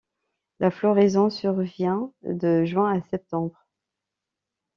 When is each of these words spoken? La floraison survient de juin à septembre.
La 0.59 0.71
floraison 0.71 1.29
survient 1.29 2.11
de 2.23 2.65
juin 2.65 2.91
à 2.91 2.99
septembre. 3.03 3.67